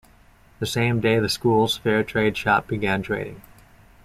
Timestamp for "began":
2.65-3.03